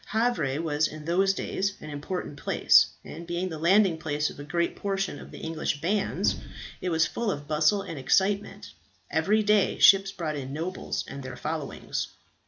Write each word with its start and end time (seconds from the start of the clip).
Havre 0.07 0.59
was 0.59 0.87
in 0.87 1.05
those 1.05 1.31
days 1.31 1.73
an 1.79 1.91
important 1.91 2.35
place, 2.37 2.87
and 3.05 3.27
being 3.27 3.49
the 3.49 3.59
landing 3.59 3.99
place 3.99 4.31
of 4.31 4.39
a 4.39 4.43
great 4.43 4.75
portion 4.75 5.19
of 5.19 5.29
the 5.29 5.37
English 5.37 5.79
bands, 5.79 6.37
it 6.81 6.89
was 6.89 7.05
full 7.05 7.29
of 7.29 7.47
bustle 7.47 7.83
and 7.83 7.99
excitement. 7.99 8.71
Every 9.11 9.43
day 9.43 9.77
ships 9.77 10.11
brought 10.11 10.35
in 10.37 10.53
nobles 10.53 11.03
and 11.07 11.21
their 11.21 11.37
followings. 11.37 12.07